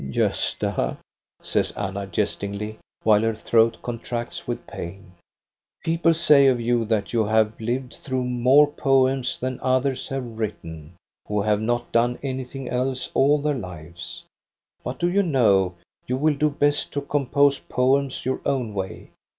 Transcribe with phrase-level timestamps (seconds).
[0.11, 0.97] "Gosta,"
[1.43, 5.11] says Anna, jestingly, while her throat contracts with pain,
[5.83, 10.95] "people say of you that you have lived through more poems than others have written,
[11.27, 14.23] who have not done anything else all their lives;
[14.83, 15.75] but do you know,
[16.07, 19.11] you will do best to compose poems your own way.